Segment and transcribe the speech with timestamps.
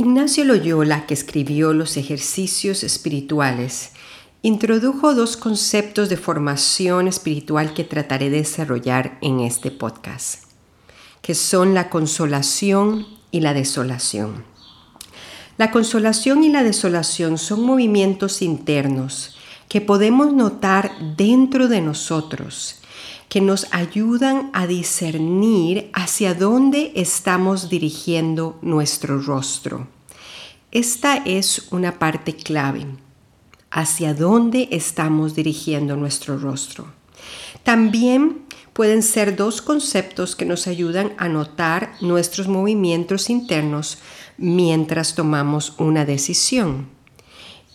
[0.00, 3.90] Ignacio Loyola, que escribió los ejercicios espirituales,
[4.42, 10.44] introdujo dos conceptos de formación espiritual que trataré de desarrollar en este podcast,
[11.20, 14.44] que son la consolación y la desolación.
[15.56, 19.36] La consolación y la desolación son movimientos internos
[19.68, 22.76] que podemos notar dentro de nosotros,
[23.28, 29.86] que nos ayudan a discernir hacia dónde estamos dirigiendo nuestro rostro.
[30.70, 32.86] Esta es una parte clave,
[33.70, 36.92] hacia dónde estamos dirigiendo nuestro rostro.
[37.62, 43.98] También pueden ser dos conceptos que nos ayudan a notar nuestros movimientos internos
[44.36, 46.88] mientras tomamos una decisión.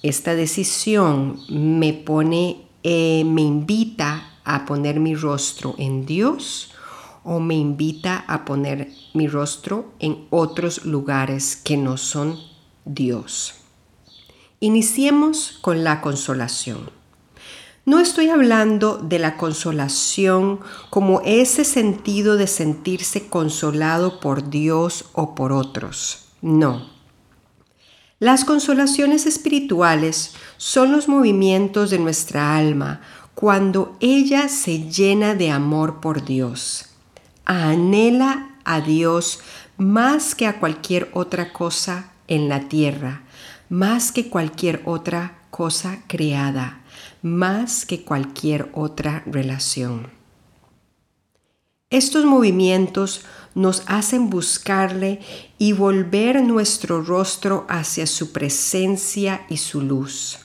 [0.01, 6.71] Esta decisión me pone, eh, me invita a poner mi rostro en Dios
[7.23, 12.37] o me invita a poner mi rostro en otros lugares que no son
[12.85, 13.55] Dios.
[14.59, 16.89] Iniciemos con la consolación.
[17.85, 25.35] No estoy hablando de la consolación como ese sentido de sentirse consolado por Dios o
[25.35, 26.29] por otros.
[26.41, 26.93] No.
[28.19, 33.01] Las consolaciones espirituales son los movimientos de nuestra alma
[33.35, 36.85] cuando ella se llena de amor por Dios.
[37.45, 39.39] Anhela a Dios
[39.77, 43.23] más que a cualquier otra cosa en la tierra,
[43.69, 46.81] más que cualquier otra cosa creada,
[47.21, 50.11] más que cualquier otra relación.
[51.89, 53.23] Estos movimientos
[53.55, 55.19] nos hacen buscarle
[55.59, 60.42] y volver nuestro rostro hacia su presencia y su luz.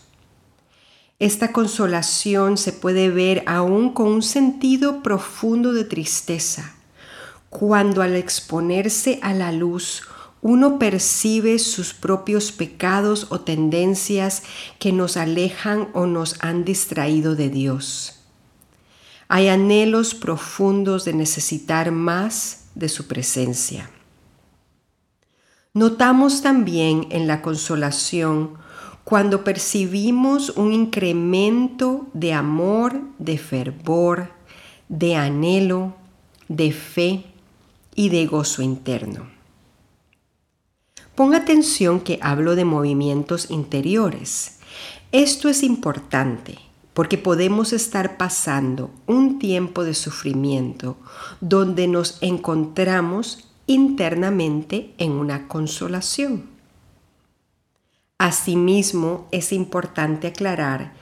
[1.19, 6.77] Esta consolación se puede ver aún con un sentido profundo de tristeza,
[7.51, 10.03] cuando al exponerse a la luz
[10.43, 14.45] uno percibe sus propios pecados o tendencias
[14.79, 18.21] que nos alejan o nos han distraído de Dios.
[19.27, 23.91] Hay anhelos profundos de necesitar más de su presencia.
[25.75, 28.57] Notamos también en la consolación
[29.09, 34.29] cuando percibimos un incremento de amor, de fervor,
[34.91, 35.95] de anhelo,
[36.49, 37.25] de fe
[37.95, 39.27] y de gozo interno.
[41.15, 44.59] Ponga atención que hablo de movimientos interiores.
[45.11, 46.59] Esto es importante
[46.93, 50.99] porque podemos estar pasando un tiempo de sufrimiento
[51.41, 56.58] donde nos encontramos internamente en una consolación.
[58.21, 60.93] Asimismo, es importante aclarar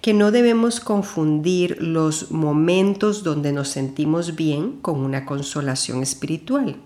[0.00, 6.76] que no debemos confundir los momentos donde nos sentimos bien con una consolación espiritual.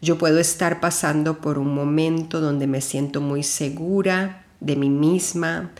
[0.00, 5.72] Yo puedo estar pasando por un momento donde me siento muy segura de mí misma,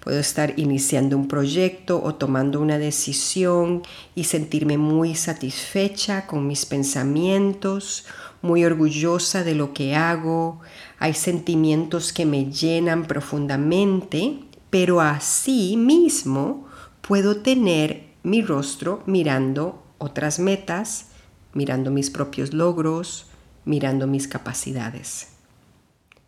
[0.00, 3.82] puedo estar iniciando un proyecto o tomando una decisión
[4.16, 8.06] y sentirme muy satisfecha con mis pensamientos
[8.42, 10.60] muy orgullosa de lo que hago,
[10.98, 14.40] hay sentimientos que me llenan profundamente,
[14.70, 16.66] pero así mismo
[17.00, 21.08] puedo tener mi rostro mirando otras metas,
[21.52, 23.26] mirando mis propios logros,
[23.64, 25.28] mirando mis capacidades.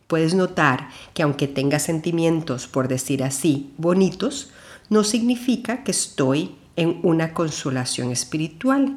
[0.06, 4.50] Puedes notar que aunque tenga sentimientos, por decir así, bonitos,
[4.88, 8.96] no significa que estoy en una consolación espiritual,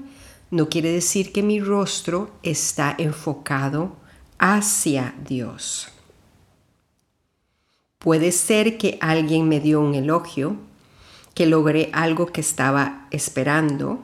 [0.52, 3.96] no quiere decir que mi rostro está enfocado
[4.42, 5.88] hacia Dios.
[8.00, 10.56] Puede ser que alguien me dio un elogio,
[11.36, 14.00] que logré algo que estaba esperando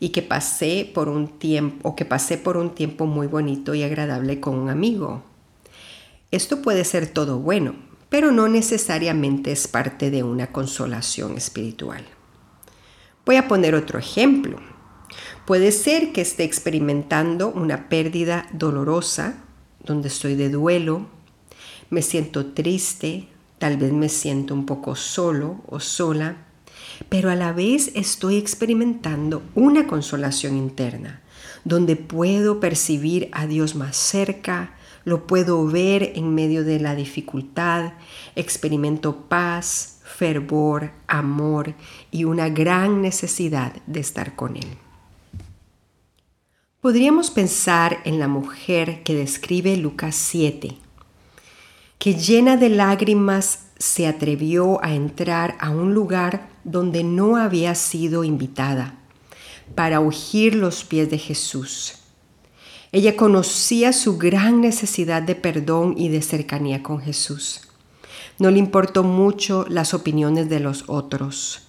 [0.00, 3.84] y que pasé por un tiempo o que pasé por un tiempo muy bonito y
[3.84, 5.22] agradable con un amigo.
[6.32, 7.76] Esto puede ser todo bueno,
[8.08, 12.04] pero no necesariamente es parte de una consolación espiritual.
[13.24, 14.58] Voy a poner otro ejemplo.
[15.44, 19.45] Puede ser que esté experimentando una pérdida dolorosa,
[19.86, 21.06] donde estoy de duelo,
[21.88, 23.28] me siento triste,
[23.58, 26.46] tal vez me siento un poco solo o sola,
[27.08, 31.22] pero a la vez estoy experimentando una consolación interna,
[31.64, 34.74] donde puedo percibir a Dios más cerca,
[35.04, 37.92] lo puedo ver en medio de la dificultad,
[38.34, 41.74] experimento paz, fervor, amor
[42.10, 44.85] y una gran necesidad de estar con Él.
[46.86, 50.76] Podríamos pensar en la mujer que describe Lucas 7,
[51.98, 58.22] que llena de lágrimas se atrevió a entrar a un lugar donde no había sido
[58.22, 58.94] invitada
[59.74, 61.94] para ungir los pies de Jesús.
[62.92, 67.62] Ella conocía su gran necesidad de perdón y de cercanía con Jesús.
[68.38, 71.62] No le importó mucho las opiniones de los otros,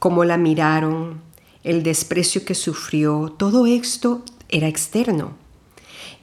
[0.00, 1.20] cómo la miraron,
[1.62, 5.36] el desprecio que sufrió, todo esto era externo.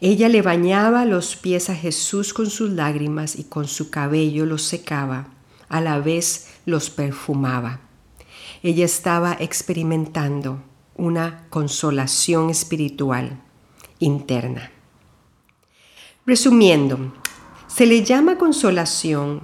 [0.01, 4.63] Ella le bañaba los pies a Jesús con sus lágrimas y con su cabello los
[4.63, 5.29] secaba,
[5.69, 7.81] a la vez los perfumaba.
[8.61, 10.61] Ella estaba experimentando
[10.95, 13.41] una consolación espiritual
[13.99, 14.71] interna.
[16.25, 17.13] Resumiendo,
[17.67, 19.41] se le llama consolación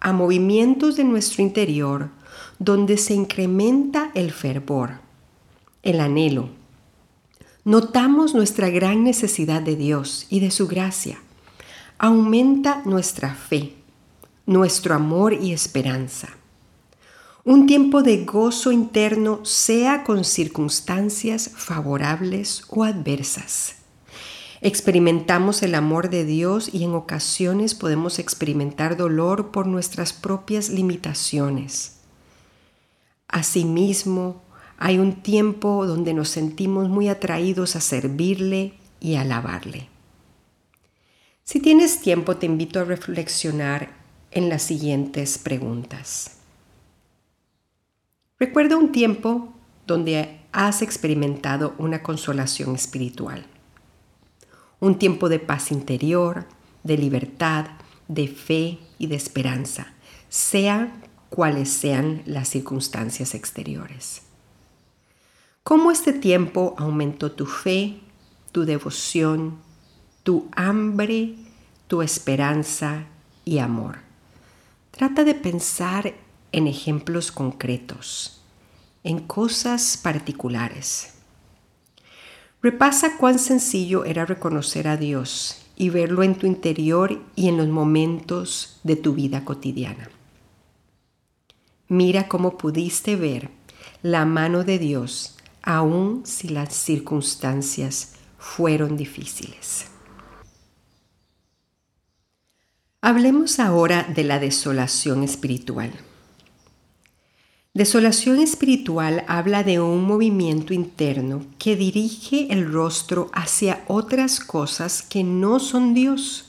[0.00, 2.10] a movimientos de nuestro interior
[2.58, 5.00] donde se incrementa el fervor,
[5.82, 6.63] el anhelo.
[7.64, 11.18] Notamos nuestra gran necesidad de Dios y de su gracia.
[11.98, 13.74] Aumenta nuestra fe,
[14.46, 16.28] nuestro amor y esperanza
[17.46, 23.74] un tiempo de gozo interno sea con circunstancias favorables o adversas.
[24.62, 31.98] Experimentamos el amor de Dios y en ocasiones podemos experimentar dolor por nuestras propias limitaciones.
[33.28, 34.40] Asimismo,
[34.84, 39.88] hay un tiempo donde nos sentimos muy atraídos a servirle y alabarle.
[41.42, 43.94] Si tienes tiempo, te invito a reflexionar
[44.30, 46.32] en las siguientes preguntas.
[48.38, 49.54] Recuerda un tiempo
[49.86, 53.46] donde has experimentado una consolación espiritual.
[54.80, 56.44] Un tiempo de paz interior,
[56.82, 57.68] de libertad,
[58.08, 59.94] de fe y de esperanza,
[60.28, 60.92] sea
[61.30, 64.20] cuales sean las circunstancias exteriores.
[65.64, 67.98] ¿Cómo este tiempo aumentó tu fe,
[68.52, 69.56] tu devoción,
[70.22, 71.36] tu hambre,
[71.88, 73.06] tu esperanza
[73.46, 74.00] y amor?
[74.90, 76.12] Trata de pensar
[76.52, 78.42] en ejemplos concretos,
[79.04, 81.14] en cosas particulares.
[82.60, 87.68] Repasa cuán sencillo era reconocer a Dios y verlo en tu interior y en los
[87.68, 90.10] momentos de tu vida cotidiana.
[91.88, 93.48] Mira cómo pudiste ver
[94.02, 95.34] la mano de Dios
[95.64, 99.86] aun si las circunstancias fueron difíciles.
[103.00, 105.92] Hablemos ahora de la desolación espiritual.
[107.74, 115.24] Desolación espiritual habla de un movimiento interno que dirige el rostro hacia otras cosas que
[115.24, 116.46] no son Dios.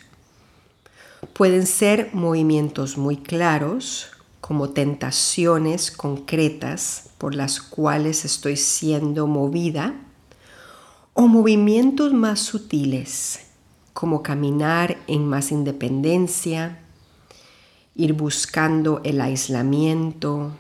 [1.34, 4.12] Pueden ser movimientos muy claros,
[4.46, 9.96] como tentaciones concretas por las cuales estoy siendo movida,
[11.16, 13.40] o movimientos más sutiles,
[13.94, 16.78] como caminar en más independencia,
[17.96, 20.52] ir buscando el aislamiento,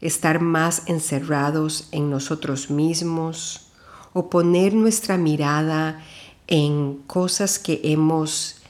[0.00, 3.66] estar más encerrados en nosotros mismos
[4.14, 6.02] o poner nuestra mirada
[6.46, 8.62] en cosas que hemos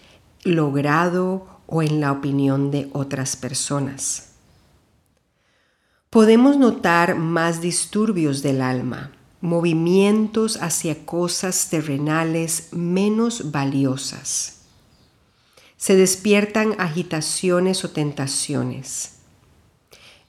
[0.43, 4.29] logrado o en la opinión de otras personas.
[6.09, 14.61] Podemos notar más disturbios del alma, movimientos hacia cosas terrenales menos valiosas.
[15.77, 19.11] Se despiertan agitaciones o tentaciones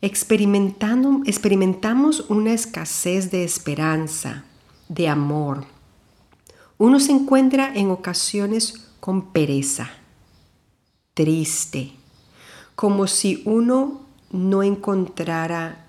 [0.02, 4.46] experimentando, experimentamos una escasez de esperanza,
[4.90, 5.66] de amor.
[6.80, 9.90] Uno se encuentra en ocasiones con pereza,
[11.16, 11.94] triste,
[12.76, 15.88] como si uno no encontrara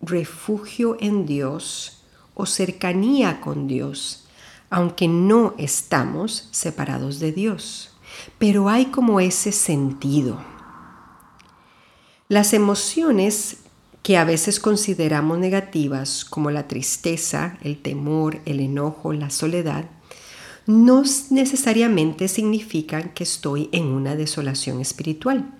[0.00, 2.02] refugio en Dios
[2.34, 4.26] o cercanía con Dios,
[4.70, 7.90] aunque no estamos separados de Dios.
[8.38, 10.38] Pero hay como ese sentido
[12.30, 13.56] las emociones
[14.04, 19.86] que a veces consideramos negativas, como la tristeza, el temor, el enojo, la soledad,
[20.70, 25.50] no necesariamente significan que estoy en una desolación espiritual.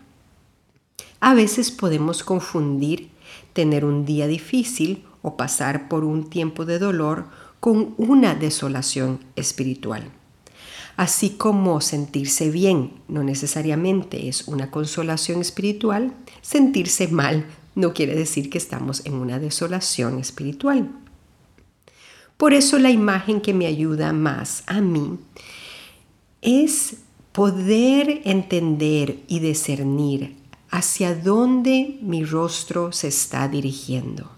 [1.18, 3.10] A veces podemos confundir
[3.52, 7.26] tener un día difícil o pasar por un tiempo de dolor
[7.58, 10.10] con una desolación espiritual.
[10.96, 18.48] Así como sentirse bien no necesariamente es una consolación espiritual, sentirse mal no quiere decir
[18.48, 20.90] que estamos en una desolación espiritual.
[22.40, 25.18] Por eso la imagen que me ayuda más a mí
[26.40, 26.96] es
[27.32, 30.38] poder entender y discernir
[30.70, 34.30] hacia dónde mi rostro se está dirigiendo.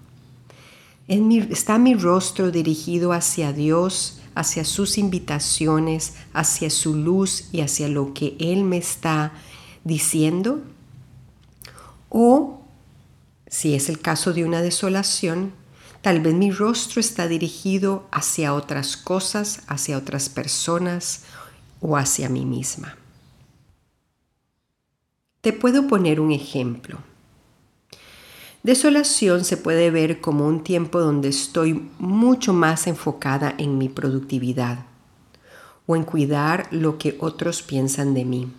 [1.07, 8.15] ¿Está mi rostro dirigido hacia Dios, hacia sus invitaciones, hacia su luz y hacia lo
[8.15, 9.33] que Él me está
[9.85, 10.61] diciendo?
[12.09, 12.63] O,
[13.47, 15.62] si es el caso de una desolación,
[16.03, 21.23] tal vez mi rostro está dirigido hacia otras cosas, hacia otras personas
[21.81, 22.97] o hacia mí misma.
[25.41, 26.99] Te puedo poner un ejemplo.
[28.63, 34.87] Desolación se puede ver como un tiempo donde estoy mucho más enfocada en mi productividad
[35.87, 38.53] o en cuidar lo que otros piensan de mí,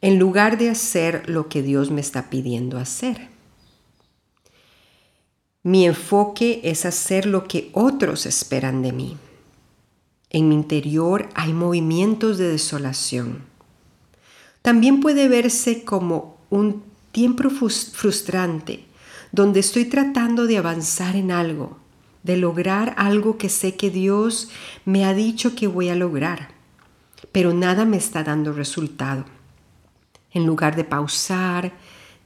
[0.00, 3.28] en lugar de hacer lo que Dios me está pidiendo hacer.
[5.64, 9.16] Mi enfoque es hacer lo que otros esperan de mí.
[10.30, 13.42] En mi interior hay movimientos de desolación.
[14.62, 18.86] También puede verse como un tiempo frustrante
[19.30, 21.78] donde estoy tratando de avanzar en algo,
[22.22, 24.50] de lograr algo que sé que Dios
[24.84, 26.48] me ha dicho que voy a lograr,
[27.30, 29.24] pero nada me está dando resultado.
[30.32, 31.72] En lugar de pausar,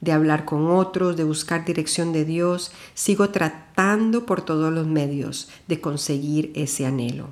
[0.01, 5.49] de hablar con otros, de buscar dirección de Dios, sigo tratando por todos los medios
[5.67, 7.29] de conseguir ese anhelo.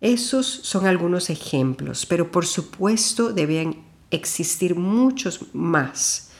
[0.00, 6.30] Esos son algunos ejemplos, pero por supuesto deben existir muchos más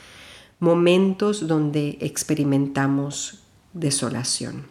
[0.59, 4.67] momentos donde experimentamos desolación.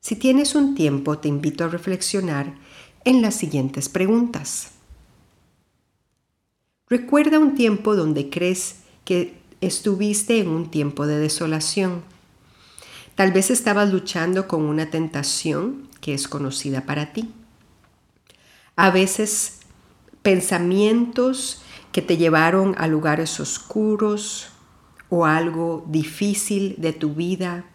[0.00, 2.54] Si tienes un tiempo, te invito a reflexionar
[3.04, 4.72] en las siguientes preguntas.
[6.88, 12.02] Recuerda un tiempo donde crees que estuviste en un tiempo de desolación.
[13.14, 17.30] Tal vez estabas luchando con una tentación que es conocida para ti.
[18.76, 19.60] A veces
[20.22, 24.48] pensamientos que te llevaron a lugares oscuros
[25.10, 27.66] o algo difícil de tu vida.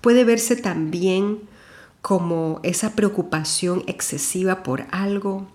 [0.00, 1.40] Puede verse también
[2.00, 5.48] como esa preocupación excesiva por algo,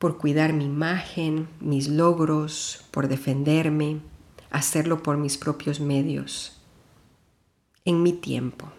[0.00, 4.00] por cuidar mi imagen, mis logros, por defenderme,
[4.50, 6.60] hacerlo por mis propios medios,
[7.84, 8.72] en mi tiempo.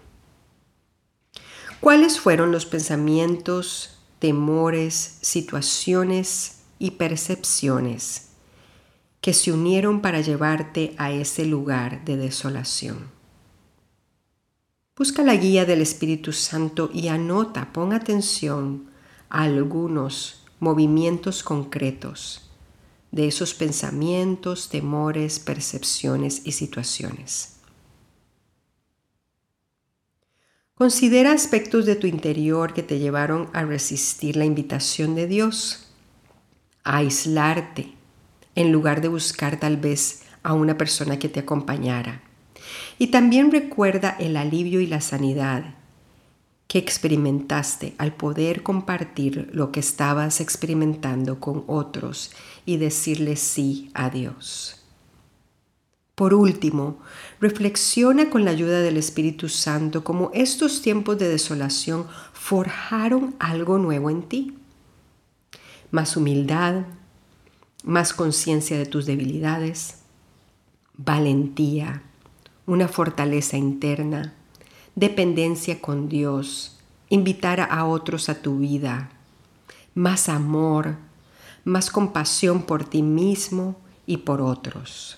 [1.79, 8.27] ¿Cuáles fueron los pensamientos temores, situaciones y percepciones
[9.19, 13.09] que se unieron para llevarte a ese lugar de desolación.
[14.95, 18.91] Busca la guía del Espíritu Santo y anota, pon atención
[19.29, 22.51] a algunos movimientos concretos
[23.09, 27.57] de esos pensamientos, temores, percepciones y situaciones.
[30.75, 35.91] Considera aspectos de tu interior que te llevaron a resistir la invitación de Dios,
[36.83, 37.95] a aislarte,
[38.53, 42.21] en lugar de buscar tal vez a una persona que te acompañara.
[42.99, 45.80] Y también recuerda el alivio y la sanidad
[46.71, 52.31] que experimentaste al poder compartir lo que estabas experimentando con otros
[52.65, 54.81] y decirle sí a Dios.
[56.15, 56.99] Por último,
[57.41, 64.09] reflexiona con la ayuda del Espíritu Santo cómo estos tiempos de desolación forjaron algo nuevo
[64.09, 64.57] en ti.
[65.91, 66.85] Más humildad,
[67.83, 69.97] más conciencia de tus debilidades,
[70.95, 72.03] valentía,
[72.65, 74.35] una fortaleza interna,
[74.95, 76.79] dependencia con Dios,
[77.09, 79.09] invitar a otros a tu vida,
[79.93, 80.97] más amor,
[81.63, 85.17] más compasión por ti mismo y por otros.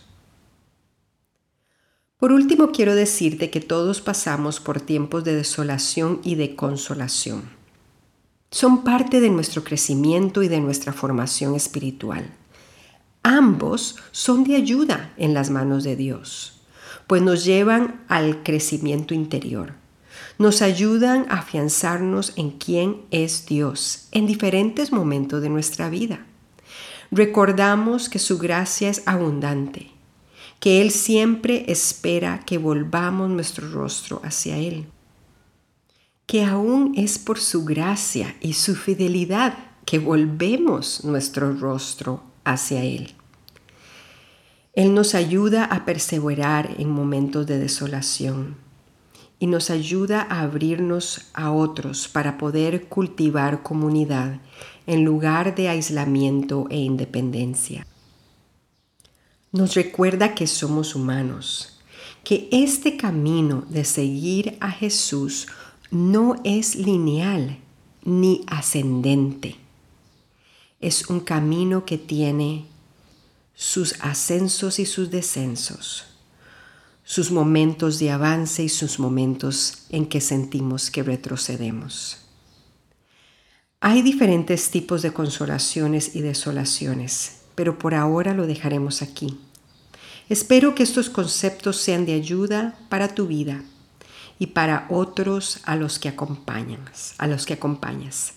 [2.17, 7.49] Por último, quiero decirte que todos pasamos por tiempos de desolación y de consolación.
[8.49, 12.29] Son parte de nuestro crecimiento y de nuestra formación espiritual.
[13.23, 16.61] Ambos son de ayuda en las manos de Dios,
[17.13, 19.75] pues nos llevan al crecimiento interior.
[20.39, 26.25] Nos ayudan a afianzarnos en quién es Dios en diferentes momentos de nuestra vida.
[27.11, 29.91] Recordamos que su gracia es abundante
[30.59, 34.87] que Él siempre espera que volvamos nuestro rostro hacia Él,
[36.25, 39.55] que aún es por su gracia y su fidelidad
[39.85, 43.13] que volvemos nuestro rostro hacia Él.
[44.73, 48.57] Él nos ayuda a perseverar en momentos de desolación
[49.39, 54.39] y nos ayuda a abrirnos a otros para poder cultivar comunidad
[54.87, 57.85] en lugar de aislamiento e independencia
[59.53, 61.77] nos recuerda que somos humanos,
[62.23, 65.47] que este camino de seguir a Jesús
[65.91, 67.59] no es lineal
[68.03, 69.55] ni ascendente.
[70.81, 72.65] es un camino que tiene
[73.55, 76.05] sus ascensos y sus descensos,
[77.03, 82.17] sus momentos de avance y sus momentos en que sentimos que retrocedemos.
[83.79, 89.37] Hay diferentes tipos de consolaciones y desolaciones, pero por ahora lo dejaremos aquí.
[90.29, 93.61] Espero que estos conceptos sean de ayuda para tu vida
[94.39, 98.33] y para otros a los que acompañas, a los que acompañas.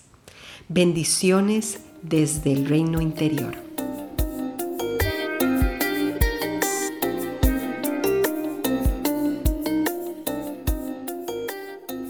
[0.69, 3.66] Bendiciones desde el reino interior.